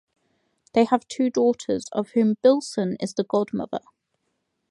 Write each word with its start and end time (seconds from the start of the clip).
They 0.73 0.85
have 0.85 1.07
two 1.07 1.29
daughters, 1.29 1.87
of 1.91 2.09
whom 2.15 2.35
Bilson 2.41 2.97
is 2.99 3.13
the 3.13 3.23
godmother. 3.23 3.81